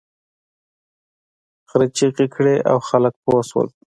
[1.69, 3.67] خر چیغې کړې او خلک پوه شول.